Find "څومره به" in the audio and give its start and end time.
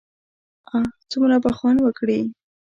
1.11-1.51